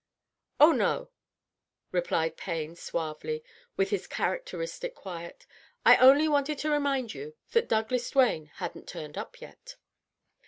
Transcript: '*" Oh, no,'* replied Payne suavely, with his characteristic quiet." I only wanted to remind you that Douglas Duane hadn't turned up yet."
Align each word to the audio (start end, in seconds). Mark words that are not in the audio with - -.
'*" 0.27 0.37
Oh, 0.59 0.71
no,'* 0.71 1.11
replied 1.91 2.35
Payne 2.35 2.75
suavely, 2.75 3.43
with 3.77 3.91
his 3.91 4.07
characteristic 4.07 4.95
quiet." 4.95 5.45
I 5.85 5.95
only 5.97 6.27
wanted 6.27 6.57
to 6.57 6.71
remind 6.71 7.13
you 7.13 7.35
that 7.51 7.69
Douglas 7.69 8.09
Duane 8.09 8.47
hadn't 8.55 8.87
turned 8.89 9.15
up 9.15 9.39
yet." 9.39 9.75